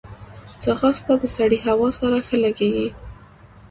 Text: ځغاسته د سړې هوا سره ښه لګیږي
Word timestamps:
ځغاسته 0.63 1.13
د 1.21 1.23
سړې 1.35 1.57
هوا 1.65 1.89
سره 1.99 2.17
ښه 2.27 2.37
لګیږي 2.43 2.89